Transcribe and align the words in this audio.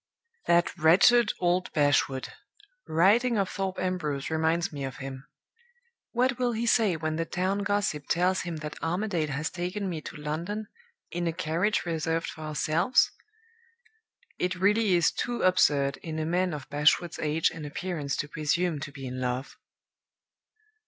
"That 0.47 0.75
wretched 0.79 1.31
old 1.39 1.71
Bashwood! 1.73 2.29
Writing 2.87 3.37
of 3.37 3.47
Thorpe 3.49 3.77
Ambrose 3.77 4.31
reminds 4.31 4.73
me 4.73 4.83
of 4.83 4.97
him. 4.97 5.27
What 6.11 6.39
will 6.39 6.53
he 6.53 6.65
say 6.65 6.95
when 6.95 7.17
the 7.17 7.25
town 7.25 7.59
gossip 7.59 8.07
tells 8.07 8.41
him 8.41 8.57
that 8.65 8.81
Armadale 8.81 9.27
has 9.27 9.51
taken 9.51 9.87
me 9.87 10.01
to 10.01 10.15
London, 10.15 10.65
in 11.11 11.27
a 11.27 11.31
carriage 11.31 11.85
reserved 11.85 12.25
for 12.29 12.41
ourselves? 12.41 13.11
It 14.39 14.55
really 14.55 14.95
is 14.95 15.11
too 15.11 15.43
absurd 15.43 15.97
in 15.97 16.17
a 16.17 16.25
man 16.25 16.51
of 16.55 16.67
Bashwood's 16.71 17.19
age 17.19 17.51
and 17.51 17.63
appearance 17.63 18.15
to 18.15 18.27
presume 18.27 18.79
to 18.79 18.91
be 18.91 19.05
in 19.05 19.19
love!...." 19.21 19.55